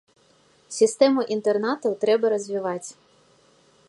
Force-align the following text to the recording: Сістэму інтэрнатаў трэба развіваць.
Сістэму 0.77 1.25
інтэрнатаў 1.35 1.91
трэба 2.05 2.25
развіваць. 2.37 2.89